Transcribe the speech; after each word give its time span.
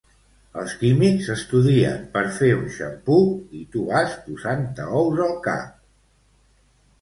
Els 0.59 0.71
químics 0.77 1.27
estudien 1.33 1.99
per 2.15 2.23
fer 2.37 2.49
un 2.61 2.63
xampú 2.77 3.19
i 3.61 3.61
tu 3.77 3.85
vas 3.91 4.17
posant-te 4.31 4.89
ous 5.03 5.23
al 5.29 5.37
cap 5.51 5.79